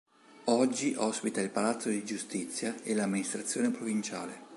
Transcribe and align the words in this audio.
Oggi 0.45 0.95
ospita 0.97 1.41
il 1.41 1.51
Palazzo 1.51 1.89
di 1.89 2.03
Giustizia 2.03 2.75
e 2.81 2.95
l'amministrazione 2.95 3.69
provinciale. 3.69 4.49